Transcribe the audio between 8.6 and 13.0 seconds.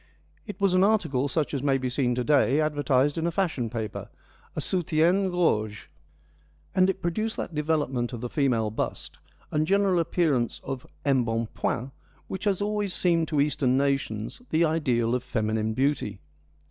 bust and general appearance of embonpoint, which has always